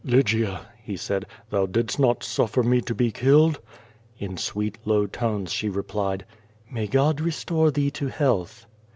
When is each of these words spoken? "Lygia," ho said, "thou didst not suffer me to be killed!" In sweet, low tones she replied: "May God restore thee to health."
"Lygia," 0.03 0.65
ho 0.87 0.95
said, 0.95 1.27
"thou 1.51 1.67
didst 1.67 1.99
not 1.99 2.23
suffer 2.23 2.63
me 2.63 2.81
to 2.81 2.95
be 2.95 3.11
killed!" 3.11 3.59
In 4.17 4.35
sweet, 4.35 4.79
low 4.83 5.05
tones 5.05 5.51
she 5.51 5.69
replied: 5.69 6.25
"May 6.71 6.87
God 6.87 7.21
restore 7.21 7.69
thee 7.69 7.91
to 7.91 8.07
health." 8.07 8.65